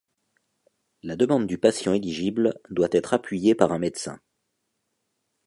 [1.03, 4.19] La demande du patient éligible doit être appuyée par un médecin.